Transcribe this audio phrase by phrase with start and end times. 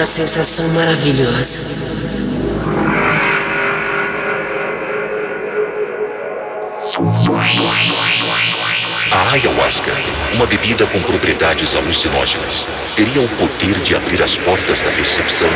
[0.00, 1.60] uma sensação maravilhosa.
[9.10, 9.92] A ayahuasca,
[10.36, 12.66] uma bebida com propriedades alucinógenas,
[12.96, 15.50] teria o poder de abrir as portas da percepção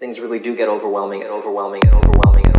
[0.00, 2.53] Things really do get overwhelming and overwhelming and overwhelming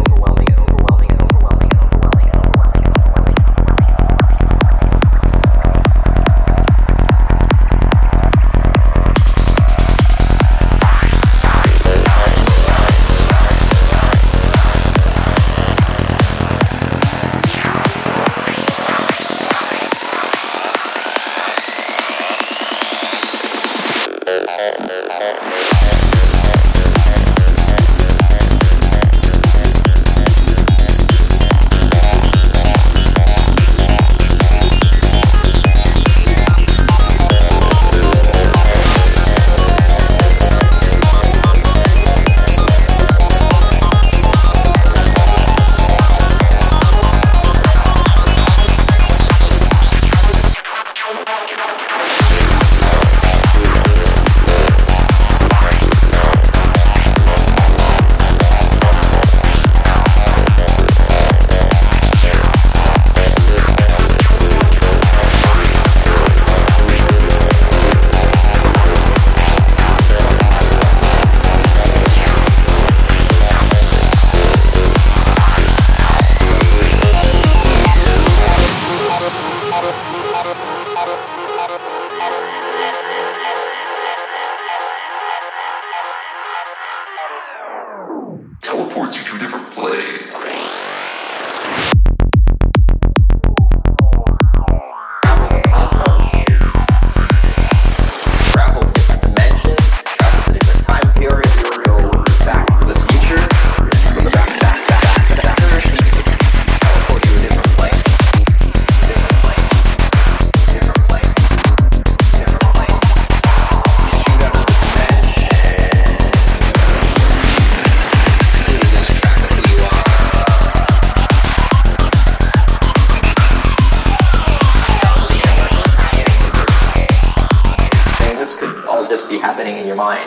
[129.25, 130.21] just be happening in your mind.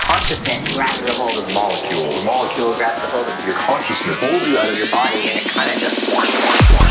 [0.00, 2.00] Consciousness grabs a hold of the molecule.
[2.00, 4.20] The molecule grabs a hold of your Consciousness.
[4.20, 6.83] pulls you out of your body and it kind of just